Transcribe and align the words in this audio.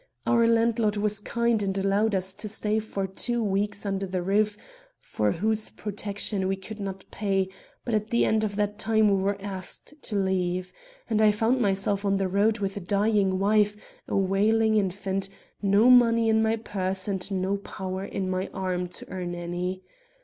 Our 0.25 0.47
landlord 0.47 0.97
was 0.97 1.19
kind 1.19 1.61
and 1.61 1.77
allowed 1.77 2.15
us 2.15 2.33
to 2.33 2.49
stay 2.49 2.79
for 2.79 3.05
two 3.05 3.43
weeks 3.43 3.85
under 3.85 4.07
the 4.07 4.23
roof 4.23 4.57
for 4.99 5.31
whose 5.33 5.69
protection 5.69 6.47
we 6.47 6.55
could 6.55 6.79
not 6.79 7.05
pay; 7.11 7.49
but 7.85 7.93
at 7.93 8.09
the 8.09 8.25
end 8.25 8.43
of 8.43 8.55
that 8.55 8.79
time 8.79 9.09
we 9.15 9.21
were 9.21 9.39
asked 9.39 9.93
to 10.01 10.15
leave; 10.15 10.73
and 11.07 11.21
I 11.21 11.31
found 11.31 11.61
myself 11.61 12.03
on 12.03 12.17
the 12.17 12.27
road 12.27 12.57
with 12.57 12.75
a 12.77 12.79
dying 12.79 13.37
wife, 13.37 13.75
a 14.07 14.17
wailing 14.17 14.75
infant, 14.75 15.29
no 15.61 15.87
money 15.87 16.29
in 16.29 16.41
my 16.41 16.55
purse 16.55 17.07
and 17.07 17.29
no 17.31 17.57
power 17.57 18.03
in 18.03 18.27
my 18.27 18.47
arm 18.55 18.87
to 18.87 19.07
earn 19.11 19.35
any. 19.35 19.83